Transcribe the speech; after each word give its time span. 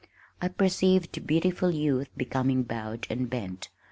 I 0.41 0.47
perceived 0.47 1.27
beautiful 1.27 1.69
youth 1.69 2.09
becoming 2.17 2.63
bowed 2.63 3.05
and 3.11 3.29
bent. 3.29 3.69